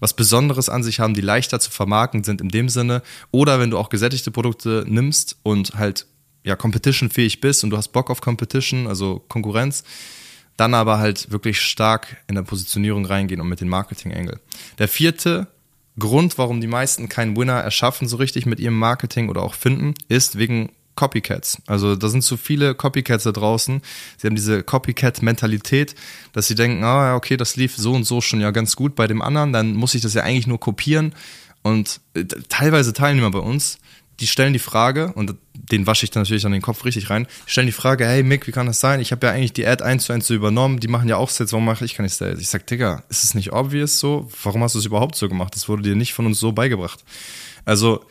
was 0.00 0.14
Besonderes 0.14 0.68
an 0.68 0.82
sich 0.82 0.98
haben, 0.98 1.14
die 1.14 1.20
leichter 1.20 1.60
zu 1.60 1.70
vermarkten 1.70 2.24
sind 2.24 2.40
in 2.40 2.48
dem 2.48 2.68
Sinne. 2.68 3.02
Oder 3.30 3.60
wenn 3.60 3.70
du 3.70 3.78
auch 3.78 3.88
gesättigte 3.88 4.32
Produkte 4.32 4.84
nimmst 4.88 5.36
und 5.44 5.74
halt 5.74 6.06
ja 6.42 6.56
competition-fähig 6.56 7.40
bist 7.40 7.62
und 7.62 7.70
du 7.70 7.76
hast 7.76 7.88
Bock 7.88 8.10
auf 8.10 8.20
Competition, 8.20 8.88
also 8.88 9.24
Konkurrenz, 9.28 9.84
dann 10.60 10.74
aber 10.74 10.98
halt 10.98 11.30
wirklich 11.30 11.60
stark 11.60 12.18
in 12.28 12.34
der 12.34 12.42
Positionierung 12.42 13.06
reingehen 13.06 13.40
und 13.40 13.48
mit 13.48 13.62
dem 13.62 13.68
Marketing-Angle. 13.68 14.38
Der 14.78 14.88
vierte 14.88 15.46
Grund, 15.98 16.36
warum 16.36 16.60
die 16.60 16.66
meisten 16.66 17.08
keinen 17.08 17.34
Winner 17.36 17.60
erschaffen, 17.60 18.06
so 18.06 18.18
richtig 18.18 18.44
mit 18.44 18.60
ihrem 18.60 18.78
Marketing 18.78 19.30
oder 19.30 19.42
auch 19.42 19.54
finden, 19.54 19.94
ist 20.08 20.36
wegen 20.36 20.70
Copycats. 20.96 21.62
Also 21.66 21.96
da 21.96 22.08
sind 22.08 22.22
zu 22.22 22.36
viele 22.36 22.74
Copycats 22.74 23.24
da 23.24 23.32
draußen. 23.32 23.80
Sie 24.18 24.26
haben 24.26 24.34
diese 24.34 24.62
Copycat-Mentalität, 24.62 25.94
dass 26.34 26.46
sie 26.46 26.54
denken, 26.54 26.84
ah, 26.84 27.16
okay, 27.16 27.38
das 27.38 27.56
lief 27.56 27.76
so 27.76 27.94
und 27.94 28.04
so 28.04 28.20
schon 28.20 28.42
ja 28.42 28.50
ganz 28.50 28.76
gut 28.76 28.94
bei 28.94 29.06
dem 29.06 29.22
anderen, 29.22 29.54
dann 29.54 29.74
muss 29.74 29.94
ich 29.94 30.02
das 30.02 30.12
ja 30.12 30.24
eigentlich 30.24 30.46
nur 30.46 30.60
kopieren. 30.60 31.14
Und 31.62 32.00
äh, 32.12 32.24
teilweise 32.50 32.92
Teilnehmer 32.92 33.30
bei 33.30 33.38
uns, 33.38 33.78
die 34.20 34.26
stellen 34.26 34.52
die 34.52 34.58
Frage, 34.58 35.12
und 35.14 35.34
den 35.54 35.86
wasche 35.86 36.04
ich 36.04 36.10
dann 36.10 36.22
natürlich 36.22 36.46
an 36.46 36.52
den 36.52 36.62
Kopf 36.62 36.84
richtig 36.84 37.10
rein, 37.10 37.26
die 37.46 37.50
stellen 37.50 37.66
die 37.66 37.72
Frage, 37.72 38.06
hey 38.06 38.22
Mick, 38.22 38.46
wie 38.46 38.52
kann 38.52 38.66
das 38.66 38.80
sein? 38.80 39.00
Ich 39.00 39.12
habe 39.12 39.26
ja 39.26 39.32
eigentlich 39.32 39.52
die 39.52 39.66
Ad 39.66 39.82
1 39.82 40.04
zu 40.04 40.12
1 40.12 40.26
so 40.26 40.34
übernommen, 40.34 40.80
die 40.80 40.88
machen 40.88 41.08
ja 41.08 41.16
auch 41.16 41.30
Sales, 41.30 41.52
warum 41.52 41.64
mache 41.64 41.84
ich 41.84 41.94
keine 41.94 42.08
Sales? 42.08 42.40
Ich 42.40 42.48
sag, 42.48 42.66
Digga, 42.66 43.02
ist 43.08 43.24
es 43.24 43.34
nicht 43.34 43.52
obvious 43.52 43.98
so? 43.98 44.30
Warum 44.42 44.62
hast 44.62 44.74
du 44.74 44.78
es 44.78 44.86
überhaupt 44.86 45.16
so 45.16 45.28
gemacht? 45.28 45.54
Das 45.54 45.68
wurde 45.68 45.82
dir 45.82 45.96
nicht 45.96 46.12
von 46.12 46.26
uns 46.26 46.38
so 46.38 46.52
beigebracht. 46.52 47.04
Also, 47.64 48.04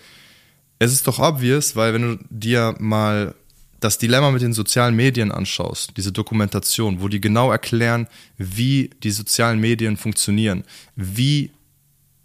es 0.79 0.93
ist 0.93 1.07
doch 1.07 1.19
obvious, 1.19 1.75
weil 1.75 1.93
wenn 1.93 2.01
du 2.01 2.19
dir 2.29 2.75
mal 2.79 3.35
das 3.79 3.97
Dilemma 3.97 4.31
mit 4.31 4.41
den 4.41 4.53
sozialen 4.53 4.95
Medien 4.95 5.31
anschaust, 5.31 5.91
diese 5.95 6.11
Dokumentation, 6.11 7.01
wo 7.01 7.07
die 7.07 7.21
genau 7.21 7.51
erklären, 7.51 8.07
wie 8.37 8.89
die 9.03 9.11
sozialen 9.11 9.59
Medien 9.59 9.97
funktionieren, 9.97 10.63
wie 10.95 11.51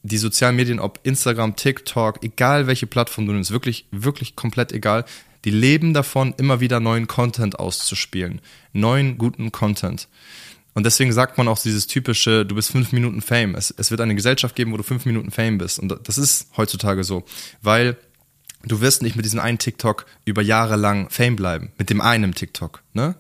die 0.05 0.19
sozialen 0.19 0.55
Medien, 0.55 0.79
ob 0.79 1.01
Instagram, 1.03 1.57
TikTok, 1.57 2.23
egal 2.23 2.67
welche 2.67 2.87
Plattform 2.87 3.27
du 3.27 3.33
nimmst, 3.33 3.51
wirklich, 3.51 3.87
wirklich 3.91 4.37
komplett 4.37 4.71
egal, 4.71 5.05
die 5.45 5.51
leben 5.51 5.95
davon, 5.95 6.35
immer 6.37 6.61
wieder 6.61 6.79
neuen 6.79 7.07
Content 7.07 7.59
auszuspielen. 7.59 8.41
Neuen 8.73 9.19
guten 9.19 9.51
Content. 9.51 10.09
Und 10.75 10.85
deswegen 10.85 11.13
sagt 11.13 11.39
man 11.39 11.49
auch 11.49 11.59
dieses 11.59 11.87
typische, 11.87 12.45
du 12.45 12.55
bist 12.55 12.71
fünf 12.71 12.93
Minuten 12.93 13.23
Fame. 13.23 13.55
Es, 13.55 13.73
es 13.77 13.91
wird 13.91 14.01
eine 14.01 14.15
Gesellschaft 14.15 14.57
geben, 14.57 14.73
wo 14.73 14.77
du 14.77 14.83
fünf 14.83 15.07
Minuten 15.07 15.31
Fame 15.31 15.59
bist. 15.59 15.79
Und 15.79 15.97
das 16.07 16.19
ist 16.19 16.49
heutzutage 16.57 17.05
so. 17.05 17.25
Weil 17.63 17.97
du 18.65 18.81
wirst 18.81 19.03
nicht 19.03 19.17
mit 19.17 19.25
diesem 19.25 19.41
einen 19.41 19.59
TikTok 19.59 20.05
über 20.25 20.43
Jahre 20.43 20.77
lang 20.77 21.09
Fame 21.11 21.37
bleiben. 21.37 21.73
Mit 21.79 21.91
dem 21.91 22.01
einen 22.01 22.35
TikTok, 22.35 22.83
ne? 22.93 23.15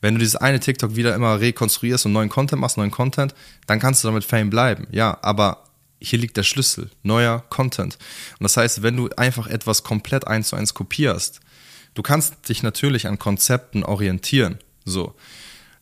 Wenn 0.00 0.14
du 0.14 0.18
dieses 0.18 0.36
eine 0.36 0.58
TikTok 0.58 0.96
wieder 0.96 1.14
immer 1.14 1.40
rekonstruierst 1.40 2.06
und 2.06 2.12
neuen 2.12 2.28
Content 2.28 2.60
machst, 2.60 2.76
neuen 2.76 2.90
Content, 2.90 3.34
dann 3.66 3.78
kannst 3.78 4.02
du 4.02 4.08
damit 4.08 4.24
Fame 4.24 4.50
bleiben. 4.50 4.88
Ja, 4.90 5.16
aber 5.22 5.64
hier 6.02 6.18
liegt 6.18 6.36
der 6.36 6.42
Schlüssel, 6.42 6.90
neuer 7.02 7.44
Content. 7.48 7.98
Und 8.38 8.44
das 8.44 8.56
heißt, 8.56 8.82
wenn 8.82 8.96
du 8.96 9.08
einfach 9.16 9.46
etwas 9.46 9.82
komplett 9.82 10.26
eins 10.26 10.48
zu 10.48 10.56
eins 10.56 10.74
kopierst, 10.74 11.40
du 11.94 12.02
kannst 12.02 12.48
dich 12.48 12.62
natürlich 12.62 13.06
an 13.06 13.18
Konzepten 13.18 13.84
orientieren. 13.84 14.58
So 14.84 15.14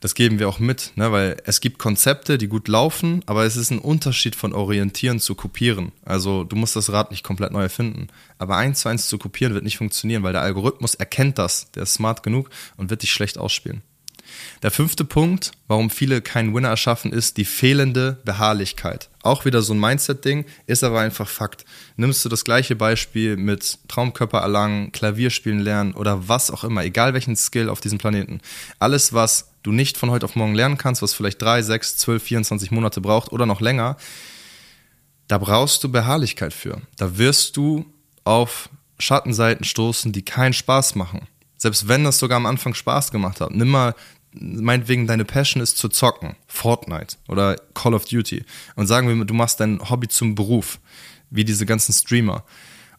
das 0.01 0.15
geben 0.15 0.39
wir 0.39 0.49
auch 0.49 0.59
mit, 0.59 0.93
ne? 0.97 1.13
weil 1.13 1.37
es 1.45 1.61
gibt 1.61 1.79
Konzepte, 1.79 2.39
die 2.39 2.49
gut 2.49 2.69
laufen, 2.69 3.23
aber 3.27 3.45
es 3.45 3.57
ist 3.57 3.71
ein 3.71 3.79
Unterschied 3.79 4.35
von 4.35 4.55
orientieren 4.55 5.21
zu 5.21 5.35
kopieren. 5.35 5.93
Also 6.05 6.43
du 6.43 6.57
musst 6.57 6.75
das 6.75 6.91
Rad 6.91 7.11
nicht 7.11 7.23
komplett 7.23 7.53
neu 7.53 7.63
erfinden. 7.63 8.09
Aber 8.39 8.57
eins 8.57 8.81
zu 8.81 8.89
eins 8.89 9.09
zu 9.09 9.19
kopieren 9.19 9.53
wird 9.53 9.65
nicht 9.65 9.77
funktionieren, 9.77 10.23
weil 10.23 10.33
der 10.33 10.43
Algorithmus 10.43 10.95
erkennt 10.95 11.39
das, 11.39 11.71
der 11.73 11.83
ist 11.83 11.95
smart 11.95 12.23
genug 12.23 12.49
und 12.79 12.89
wird 12.89 13.03
dich 13.03 13.13
schlecht 13.13 13.37
ausspielen. 13.37 13.83
Der 14.63 14.71
fünfte 14.71 15.05
Punkt, 15.05 15.53
warum 15.69 15.91
viele 15.91 16.21
keinen 16.23 16.55
Winner 16.55 16.69
erschaffen, 16.69 17.13
ist 17.13 17.37
die 17.37 17.45
fehlende 17.45 18.19
Beharrlichkeit. 18.25 19.09
Auch 19.23 19.45
wieder 19.45 19.63
so 19.63 19.75
ein 19.75 19.81
Mindset-Ding, 19.81 20.47
ist 20.67 20.85
aber 20.85 21.01
einfach 21.01 21.29
Fakt. 21.29 21.65
Nimmst 21.97 22.25
du 22.25 22.29
das 22.29 22.45
gleiche 22.45 22.77
Beispiel 22.77 23.37
mit 23.37 23.79
Traumkörper 23.89 24.39
erlangen, 24.39 24.93
Klavierspielen 24.93 25.61
lernen 25.61 25.93
oder 25.93 26.29
was 26.29 26.51
auch 26.51 26.65
immer, 26.65 26.85
egal 26.85 27.15
welchen 27.15 27.37
Skill 27.37 27.69
auf 27.69 27.81
diesem 27.81 27.99
Planeten. 27.99 28.41
Alles, 28.79 29.13
was 29.13 29.51
du 29.63 29.73
nicht 29.73 29.97
von 29.97 30.11
heute 30.11 30.25
auf 30.25 30.37
morgen 30.37 30.55
lernen 30.55 30.79
kannst, 30.79 31.03
was 31.03 31.15
vielleicht 31.15 31.43
drei, 31.43 31.63
sechs, 31.63 31.97
zwölf, 31.97 32.23
24 32.23 32.71
Monate 32.71 33.01
braucht 33.01 33.33
oder 33.33 33.47
noch 33.47 33.61
länger, 33.61 33.97
da 35.29 35.39
brauchst 35.39 35.85
du 35.85 35.91
Beharrlichkeit 35.91 36.53
für. 36.53 36.81
Da 36.97 37.17
wirst 37.19 37.57
du 37.57 37.87
auf 38.25 38.69
Schattenseiten 38.99 39.65
stoßen, 39.65 40.13
die 40.13 40.23
keinen 40.23 40.53
Spaß 40.53 40.95
machen. 40.95 41.27
Selbst 41.57 41.89
wenn 41.89 42.05
das 42.05 42.19
sogar 42.19 42.37
am 42.37 42.47
Anfang 42.47 42.75
Spaß 42.75 43.11
gemacht 43.11 43.41
hat. 43.41 43.51
Nimm 43.53 43.69
mal 43.69 43.95
meinetwegen 44.33 45.07
deine 45.07 45.25
Passion 45.25 45.63
ist 45.63 45.77
zu 45.77 45.89
zocken, 45.89 46.37
Fortnite 46.47 47.17
oder 47.29 47.57
Call 47.75 47.95
of 47.95 48.05
Duty 48.05 48.45
und 48.77 48.87
sagen 48.87 49.09
wir, 49.09 49.25
du 49.25 49.35
machst 49.35 49.61
dein 49.61 49.91
Hobby 49.91 50.09
zum 50.09 50.35
Beruf, 50.35 50.79
wie 51.31 51.45
diese 51.45 51.67
ganzen 51.67 51.93
Streamer. 51.93 52.45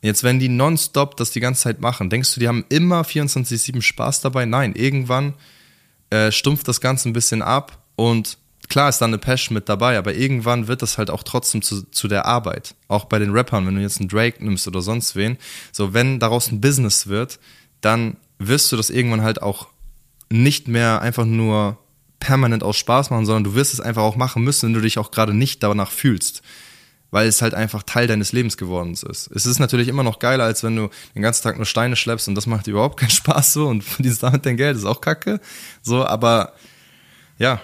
Jetzt, 0.01 0.23
wenn 0.23 0.39
die 0.39 0.49
nonstop 0.49 1.15
das 1.15 1.31
die 1.31 1.39
ganze 1.39 1.63
Zeit 1.63 1.79
machen, 1.79 2.09
denkst 2.09 2.33
du, 2.33 2.39
die 2.39 2.47
haben 2.47 2.65
immer 2.69 3.03
24-7 3.03 3.81
Spaß 3.81 4.21
dabei? 4.21 4.45
Nein, 4.45 4.73
irgendwann 4.73 5.35
äh, 6.09 6.31
stumpft 6.31 6.67
das 6.67 6.81
Ganze 6.81 7.09
ein 7.09 7.13
bisschen 7.13 7.41
ab 7.41 7.77
und 7.95 8.37
klar 8.67 8.89
ist 8.89 8.99
da 8.99 9.05
eine 9.05 9.19
Passion 9.19 9.53
mit 9.53 9.69
dabei, 9.69 9.97
aber 9.97 10.15
irgendwann 10.15 10.67
wird 10.67 10.81
das 10.81 10.97
halt 10.97 11.11
auch 11.11 11.23
trotzdem 11.23 11.61
zu, 11.61 11.83
zu 11.91 12.07
der 12.07 12.25
Arbeit. 12.25 12.73
Auch 12.87 13.05
bei 13.05 13.19
den 13.19 13.31
Rappern, 13.31 13.67
wenn 13.67 13.75
du 13.75 13.81
jetzt 13.81 13.99
einen 13.99 14.09
Drake 14.09 14.43
nimmst 14.43 14.67
oder 14.67 14.81
sonst 14.81 15.15
wen. 15.15 15.37
So, 15.71 15.93
wenn 15.93 16.19
daraus 16.19 16.51
ein 16.51 16.61
Business 16.61 17.07
wird, 17.07 17.39
dann 17.81 18.17
wirst 18.39 18.71
du 18.71 18.77
das 18.77 18.89
irgendwann 18.89 19.21
halt 19.21 19.41
auch 19.41 19.67
nicht 20.31 20.67
mehr 20.67 21.01
einfach 21.01 21.25
nur 21.25 21.77
permanent 22.19 22.63
aus 22.63 22.77
Spaß 22.77 23.09
machen, 23.09 23.25
sondern 23.25 23.43
du 23.43 23.55
wirst 23.55 23.73
es 23.73 23.81
einfach 23.81 24.03
auch 24.03 24.15
machen 24.15 24.43
müssen, 24.43 24.67
wenn 24.67 24.73
du 24.73 24.81
dich 24.81 24.97
auch 24.97 25.11
gerade 25.11 25.33
nicht 25.33 25.61
danach 25.63 25.91
fühlst. 25.91 26.41
Weil 27.09 27.27
es 27.27 27.41
halt 27.41 27.53
einfach 27.53 27.83
Teil 27.83 28.07
deines 28.07 28.31
Lebens 28.31 28.55
geworden 28.55 28.93
ist. 28.93 29.03
Es 29.03 29.45
ist 29.45 29.59
natürlich 29.59 29.89
immer 29.89 30.03
noch 30.03 30.19
geiler, 30.19 30.45
als 30.45 30.63
wenn 30.63 30.77
du 30.77 30.89
den 31.13 31.21
ganzen 31.21 31.43
Tag 31.43 31.57
nur 31.57 31.65
Steine 31.65 31.97
schleppst 31.97 32.29
und 32.29 32.35
das 32.35 32.47
macht 32.47 32.67
überhaupt 32.67 32.97
keinen 32.97 33.09
Spaß 33.11 33.53
so 33.53 33.67
und 33.67 33.83
verdienst 33.83 34.23
damit 34.23 34.45
dein 34.45 34.55
Geld, 34.55 34.77
ist 34.77 34.85
auch 34.85 35.01
kacke. 35.01 35.41
So, 35.81 36.05
aber 36.05 36.53
ja, 37.37 37.59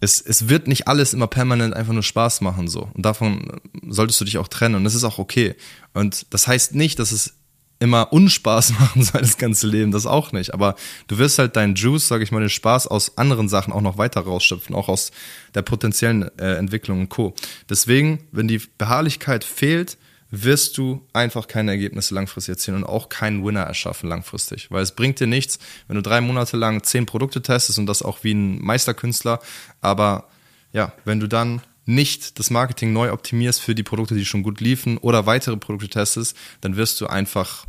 es, 0.00 0.20
es 0.20 0.48
wird 0.48 0.66
nicht 0.66 0.88
alles 0.88 1.14
immer 1.14 1.28
permanent 1.28 1.74
einfach 1.74 1.92
nur 1.92 2.02
Spaß 2.02 2.40
machen 2.40 2.68
so. 2.68 2.90
Und 2.92 3.06
davon 3.06 3.60
solltest 3.88 4.20
du 4.20 4.24
dich 4.24 4.36
auch 4.36 4.48
trennen 4.48 4.74
und 4.74 4.84
das 4.84 4.96
ist 4.96 5.04
auch 5.04 5.18
okay. 5.18 5.54
Und 5.94 6.26
das 6.30 6.48
heißt 6.48 6.74
nicht, 6.74 6.98
dass 6.98 7.12
es 7.12 7.34
immer 7.82 8.12
Unspaß 8.12 8.70
machen 8.80 9.02
soll, 9.02 9.20
das 9.20 9.36
ganze 9.36 9.66
Leben, 9.66 9.90
das 9.90 10.06
auch 10.06 10.32
nicht. 10.32 10.54
Aber 10.54 10.76
du 11.08 11.18
wirst 11.18 11.38
halt 11.38 11.56
deinen 11.56 11.74
Juice, 11.74 12.08
sag 12.08 12.22
ich 12.22 12.30
mal, 12.30 12.40
den 12.40 12.48
Spaß 12.48 12.86
aus 12.86 13.18
anderen 13.18 13.48
Sachen 13.48 13.72
auch 13.72 13.80
noch 13.80 13.98
weiter 13.98 14.20
rausschöpfen, 14.20 14.74
auch 14.74 14.88
aus 14.88 15.10
der 15.54 15.62
potenziellen 15.62 16.30
äh, 16.38 16.54
Entwicklung 16.54 17.00
und 17.00 17.08
Co. 17.08 17.34
Deswegen, 17.68 18.20
wenn 18.30 18.48
die 18.48 18.60
Beharrlichkeit 18.78 19.44
fehlt, 19.44 19.98
wirst 20.30 20.78
du 20.78 21.06
einfach 21.12 21.46
keine 21.46 21.72
Ergebnisse 21.72 22.14
langfristig 22.14 22.54
erzielen 22.54 22.78
und 22.78 22.84
auch 22.84 23.10
keinen 23.10 23.44
Winner 23.44 23.60
erschaffen 23.60 24.08
langfristig. 24.08 24.70
Weil 24.70 24.82
es 24.82 24.92
bringt 24.92 25.20
dir 25.20 25.26
nichts, 25.26 25.58
wenn 25.88 25.96
du 25.96 26.02
drei 26.02 26.22
Monate 26.22 26.56
lang 26.56 26.82
zehn 26.84 27.04
Produkte 27.04 27.42
testest 27.42 27.78
und 27.78 27.86
das 27.86 28.02
auch 28.02 28.24
wie 28.24 28.32
ein 28.32 28.62
Meisterkünstler. 28.62 29.40
Aber 29.82 30.28
ja, 30.72 30.94
wenn 31.04 31.20
du 31.20 31.26
dann 31.26 31.60
nicht 31.84 32.38
das 32.38 32.50
Marketing 32.50 32.92
neu 32.92 33.12
optimierst 33.12 33.60
für 33.60 33.74
die 33.74 33.82
Produkte, 33.82 34.14
die 34.14 34.24
schon 34.24 34.42
gut 34.42 34.60
liefen 34.60 34.98
oder 34.98 35.26
weitere 35.26 35.56
Produkte 35.56 35.88
testest, 35.88 36.36
dann 36.60 36.76
wirst 36.76 37.00
du 37.00 37.06
einfach 37.06 37.66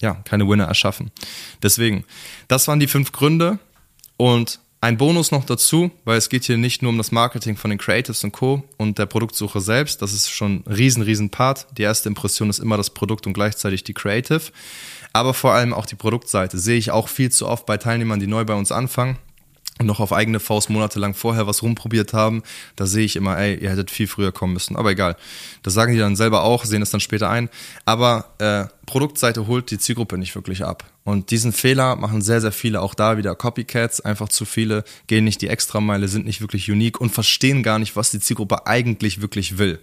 ja, 0.00 0.14
keine 0.24 0.48
Winner 0.48 0.64
erschaffen. 0.64 1.10
Deswegen, 1.62 2.04
das 2.48 2.66
waren 2.68 2.80
die 2.80 2.86
fünf 2.86 3.12
Gründe 3.12 3.58
und 4.16 4.58
ein 4.80 4.96
Bonus 4.96 5.30
noch 5.30 5.44
dazu, 5.44 5.92
weil 6.04 6.18
es 6.18 6.28
geht 6.28 6.42
hier 6.42 6.58
nicht 6.58 6.82
nur 6.82 6.90
um 6.90 6.98
das 6.98 7.12
Marketing 7.12 7.56
von 7.56 7.70
den 7.70 7.78
Creatives 7.78 8.24
und 8.24 8.32
Co. 8.32 8.64
und 8.78 8.98
der 8.98 9.06
Produktsuche 9.06 9.60
selbst. 9.60 10.02
Das 10.02 10.12
ist 10.12 10.30
schon 10.30 10.64
ein 10.66 10.72
riesen, 10.72 11.04
riesen 11.04 11.30
Part. 11.30 11.68
Die 11.78 11.82
erste 11.82 12.08
Impression 12.08 12.50
ist 12.50 12.58
immer 12.58 12.76
das 12.76 12.90
Produkt 12.90 13.28
und 13.28 13.32
gleichzeitig 13.32 13.84
die 13.84 13.94
Creative. 13.94 14.42
Aber 15.12 15.34
vor 15.34 15.52
allem 15.52 15.72
auch 15.72 15.86
die 15.86 15.94
Produktseite 15.94 16.58
sehe 16.58 16.78
ich 16.78 16.90
auch 16.90 17.06
viel 17.06 17.30
zu 17.30 17.46
oft 17.46 17.64
bei 17.64 17.76
Teilnehmern, 17.76 18.18
die 18.18 18.26
neu 18.26 18.44
bei 18.44 18.54
uns 18.54 18.72
anfangen 18.72 19.18
und 19.82 19.86
noch 19.86 20.00
auf 20.00 20.12
eigene 20.12 20.40
Faust 20.40 20.70
monatelang 20.70 21.14
vorher 21.14 21.46
was 21.46 21.62
rumprobiert 21.62 22.12
haben, 22.12 22.42
da 22.76 22.86
sehe 22.86 23.04
ich 23.04 23.16
immer, 23.16 23.38
ey, 23.38 23.56
ihr 23.56 23.70
hättet 23.70 23.90
viel 23.90 24.06
früher 24.06 24.32
kommen 24.32 24.54
müssen. 24.54 24.76
Aber 24.76 24.90
egal. 24.90 25.16
Das 25.62 25.74
sagen 25.74 25.92
die 25.92 25.98
dann 25.98 26.16
selber 26.16 26.42
auch, 26.42 26.64
sehen 26.64 26.82
es 26.82 26.90
dann 26.90 27.00
später 27.00 27.28
ein. 27.28 27.50
Aber 27.84 28.30
äh, 28.38 28.64
Produktseite 28.86 29.46
holt 29.46 29.70
die 29.70 29.78
Zielgruppe 29.78 30.18
nicht 30.18 30.34
wirklich 30.34 30.64
ab. 30.64 30.84
Und 31.04 31.30
diesen 31.30 31.52
Fehler 31.52 31.96
machen 31.96 32.22
sehr, 32.22 32.40
sehr 32.40 32.52
viele, 32.52 32.80
auch 32.80 32.94
da 32.94 33.18
wieder 33.18 33.34
Copycats, 33.34 34.00
einfach 34.00 34.28
zu 34.28 34.44
viele, 34.44 34.84
gehen 35.06 35.24
nicht 35.24 35.42
die 35.42 35.48
Extrameile, 35.48 36.08
sind 36.08 36.26
nicht 36.26 36.40
wirklich 36.40 36.70
unique 36.70 37.00
und 37.00 37.10
verstehen 37.10 37.62
gar 37.62 37.78
nicht, 37.78 37.96
was 37.96 38.10
die 38.10 38.20
Zielgruppe 38.20 38.66
eigentlich 38.66 39.20
wirklich 39.20 39.58
will. 39.58 39.80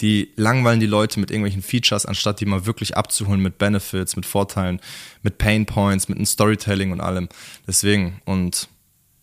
Die 0.00 0.32
langweilen 0.36 0.80
die 0.80 0.86
Leute 0.86 1.20
mit 1.20 1.30
irgendwelchen 1.30 1.62
Features, 1.62 2.06
anstatt 2.06 2.40
die 2.40 2.46
mal 2.46 2.66
wirklich 2.66 2.96
abzuholen 2.96 3.40
mit 3.40 3.58
Benefits, 3.58 4.16
mit 4.16 4.26
Vorteilen, 4.26 4.80
mit 5.22 5.38
Pain 5.38 5.64
Points, 5.64 6.08
mit 6.08 6.18
einem 6.18 6.26
Storytelling 6.26 6.92
und 6.92 7.00
allem. 7.00 7.28
Deswegen, 7.66 8.20
und 8.24 8.68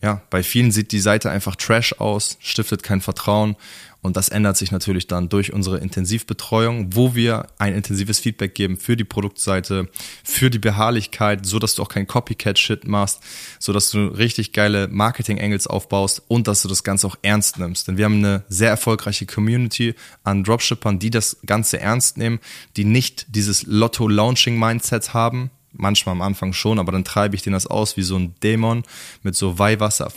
ja, 0.02 0.22
bei 0.30 0.44
vielen 0.44 0.72
sieht 0.72 0.92
die 0.92 1.00
Seite 1.00 1.30
einfach 1.30 1.56
trash 1.56 1.94
aus, 2.00 2.38
stiftet 2.40 2.84
kein 2.84 3.02
Vertrauen 3.02 3.56
und 4.02 4.16
das 4.16 4.30
ändert 4.30 4.56
sich 4.56 4.72
natürlich 4.72 5.08
dann 5.08 5.28
durch 5.28 5.52
unsere 5.52 5.80
Intensivbetreuung, 5.80 6.96
wo 6.96 7.16
wir 7.16 7.48
ein 7.58 7.76
intensives 7.76 8.20
Feedback 8.20 8.56
geben 8.56 8.78
für 8.78 8.96
die 8.96 9.04
Produktseite, 9.04 9.90
für 10.24 10.50
die 10.50 10.60
Beharrlichkeit, 10.60 11.46
so 11.46 11.60
dass 11.60 11.76
du 11.76 11.82
auch 11.82 11.90
kein 11.90 12.08
Copycat-Shit 12.08 12.88
machst, 12.88 13.22
so 13.60 13.74
dass 13.74 13.90
du 13.90 14.08
richtig 14.08 14.54
geile 14.54 14.88
Marketing-Angles 14.88 15.68
aufbaust 15.68 16.22
und 16.30 16.48
dass 16.48 16.62
du 16.62 16.70
das 16.70 16.86
Ganze 16.86 17.08
auch 17.08 17.18
ernst 17.22 17.60
nimmst. 17.60 17.90
Denn 17.90 17.98
wir 17.98 18.06
haben 18.06 18.20
eine 18.20 18.44
sehr 18.48 18.70
erfolgreiche 18.70 19.26
Community 19.26 19.96
an 20.24 20.46
Dropshippern, 20.46 21.00
die 21.00 21.10
das 21.10 21.38
Ganze 21.46 21.82
ernst 21.82 22.18
nehmen, 22.18 22.40
die 22.78 22.86
nicht 22.86 23.36
dieses 23.36 23.64
Lotto-Launching-Mindset 23.64 25.14
haben, 25.14 25.52
manchmal 25.74 26.14
am 26.14 26.22
Anfang 26.22 26.54
schon, 26.54 26.80
aber 26.80 26.92
dann 26.92 27.04
treibe 27.04 27.36
ich 27.36 27.42
den 27.42 27.54
das 27.54 27.68
aus 27.68 27.98
wie 27.98 28.02
so 28.02 28.16
ein 28.18 28.36
Dämon 28.42 28.84
mit 29.24 29.36
so 29.36 29.60
Weihwasser. 29.60 30.12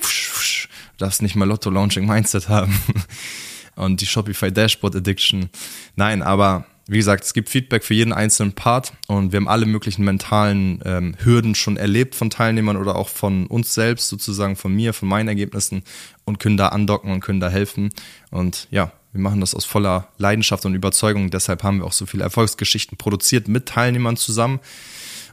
Du 0.99 1.05
darfst 1.05 1.23
nicht 1.23 1.37
mal 1.37 1.49
Lotto 1.49 1.71
Launching 1.71 2.07
Mindset 2.07 2.49
haben. 2.49 2.79
Und 3.75 4.03
die 4.03 4.07
Shopify 4.07 4.53
Dashboard 4.53 4.97
Addiction. 4.97 5.49
Nein, 5.97 6.23
aber 6.23 6.67
wie 6.87 6.99
gesagt, 6.99 7.25
es 7.25 7.33
gibt 7.33 7.49
Feedback 7.49 7.85
für 7.85 7.95
jeden 7.95 8.13
einzelnen 8.13 8.53
Part 8.53 8.93
und 9.07 9.33
wir 9.33 9.39
haben 9.39 9.49
alle 9.49 9.67
möglichen 9.67 10.05
mentalen 10.05 10.83
ähm, 10.85 11.15
Hürden 11.23 11.55
schon 11.55 11.77
erlebt 11.77 12.15
von 12.15 12.29
Teilnehmern 12.29 12.77
oder 12.77 12.97
auch 12.97 13.09
von 13.09 13.47
uns 13.47 13.73
selbst, 13.73 14.09
sozusagen 14.09 14.57
von 14.57 14.75
mir, 14.75 14.93
von 14.93 15.09
meinen 15.09 15.29
Ergebnissen 15.29 15.85
und 16.25 16.39
können 16.39 16.57
da 16.57 16.69
andocken 16.69 17.13
und 17.13 17.21
können 17.21 17.41
da 17.41 17.49
helfen. 17.49 17.91
Und 18.31 18.67
ja, 18.71 18.93
wir 19.13 19.21
machen 19.21 19.41
das 19.41 19.55
aus 19.55 19.65
voller 19.65 20.09
Leidenschaft 20.19 20.67
und 20.67 20.75
Überzeugung. 20.75 21.31
Deshalb 21.31 21.63
haben 21.63 21.79
wir 21.79 21.87
auch 21.87 21.93
so 21.93 22.05
viele 22.05 22.25
Erfolgsgeschichten 22.25 22.99
produziert 22.99 23.47
mit 23.47 23.67
Teilnehmern 23.67 24.17
zusammen. 24.17 24.59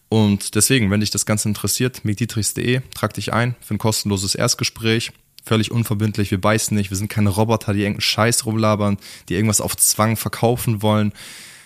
Und 0.10 0.56
deswegen, 0.56 0.90
wenn 0.90 1.00
dich 1.00 1.12
das 1.12 1.28
Ganze 1.28 1.48
interessiert, 1.48 2.04
migdietrichs.de, 2.04 2.82
trag 2.96 3.14
dich 3.14 3.32
ein 3.32 3.56
für 3.62 3.76
ein 3.76 3.78
kostenloses 3.78 4.36
Erstgespräch. 4.36 5.12
Völlig 5.46 5.72
unverbindlich, 5.72 6.32
wir 6.32 6.42
beißen 6.42 6.76
nicht, 6.76 6.90
wir 6.90 6.98
sind 6.98 7.10
keine 7.10 7.30
Roboter, 7.30 7.74
die 7.74 7.82
irgendeinen 7.82 8.02
Scheiß 8.02 8.46
rumlabern, 8.46 8.98
die 9.30 9.36
irgendwas 9.36 9.62
auf 9.62 9.78
Zwang 9.78 10.18
verkaufen 10.18 10.82
wollen. 10.82 11.14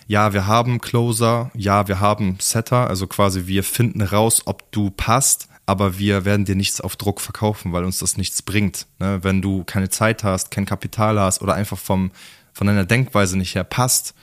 Ja, 0.08 0.34
wir 0.34 0.46
haben 0.46 0.80
Closer, 0.80 1.52
ja, 1.56 1.88
wir 1.88 2.00
haben 2.00 2.38
Setter, 2.40 2.88
also 2.88 3.08
quasi 3.08 3.48
wir 3.48 3.64
finden 3.64 4.02
raus, 4.02 4.44
ob 4.46 4.70
du 4.72 4.90
passt, 4.92 5.48
aber 5.66 5.98
wir 5.98 6.26
werden 6.26 6.46
dir 6.46 6.56
nichts 6.56 6.82
auf 6.82 6.98
Druck 6.98 7.22
verkaufen, 7.22 7.72
weil 7.72 7.86
uns 7.86 8.00
das 8.00 8.18
nichts 8.18 8.42
bringt. 8.42 8.86
Ne? 9.00 9.20
Wenn 9.24 9.42
du 9.42 9.64
keine 9.64 9.90
Zeit 9.90 10.24
hast, 10.24 10.52
kein 10.52 10.66
Kapital 10.66 11.20
hast 11.20 11.42
oder 11.42 11.54
einfach 11.54 11.78
vom, 11.78 12.12
von 12.52 12.68
deiner 12.68 12.86
Denkweise 12.86 13.38
nicht 13.38 13.56
her 13.56 13.64
passt, 13.64 14.14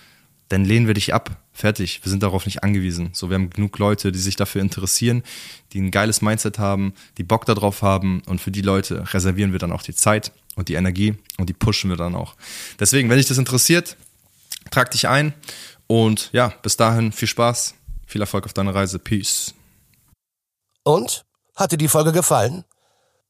dann 0.49 0.65
lehnen 0.65 0.87
wir 0.87 0.95
dich 0.95 1.15
ab. 1.15 1.31
Fertig. 1.61 2.01
Wir 2.03 2.09
sind 2.09 2.23
darauf 2.23 2.47
nicht 2.47 2.65
angewiesen. 2.65 3.11
So, 3.13 3.29
wir 3.29 3.35
haben 3.35 3.51
genug 3.51 3.77
Leute, 3.79 4.13
die 4.13 4.19
sich 4.19 4.35
dafür 4.35 4.63
interessieren, 4.63 5.23
die 5.75 5.81
ein 5.83 5.91
geiles 5.91 6.23
Mindset 6.23 6.59
haben, 6.59 6.95
die 7.19 7.23
Bock 7.23 7.45
darauf 7.45 7.83
haben 7.83 8.23
und 8.25 8.41
für 8.41 8.51
die 8.51 8.63
Leute 8.63 9.13
reservieren 9.13 9.53
wir 9.53 9.59
dann 9.59 9.71
auch 9.71 9.83
die 9.83 9.95
Zeit 9.95 10.33
und 10.57 10.71
die 10.71 10.75
Energie 10.75 11.17
und 11.37 11.51
die 11.51 11.53
pushen 11.53 11.91
wir 11.91 11.99
dann 11.99 12.15
auch. 12.15 12.35
Deswegen, 12.79 13.11
wenn 13.11 13.19
dich 13.19 13.27
das 13.27 13.37
interessiert, 13.37 13.99
trag 14.71 14.91
dich 14.91 15.07
ein 15.07 15.35
und 15.87 16.31
ja, 16.33 16.49
bis 16.63 16.79
dahin 16.79 17.13
viel 17.13 17.29
Spaß, 17.29 17.75
viel 18.07 18.23
Erfolg 18.23 18.47
auf 18.47 18.55
deiner 18.55 18.75
Reise. 18.75 18.99
Peace. 18.99 19.53
Und? 20.83 21.27
Hat 21.57 21.73
dir 21.73 21.77
die 21.77 21.89
Folge 21.89 22.13
gefallen? 22.13 22.65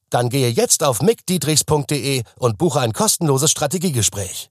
Dann 0.09 0.29
gehe 0.29 0.51
jetzt 0.51 0.85
auf 0.85 1.03
mickdietrichs.de 1.03 2.23
und 2.37 2.59
buche 2.59 2.79
ein 2.79 2.93
kostenloses 2.93 3.51
Strategiegespräch 3.51 4.51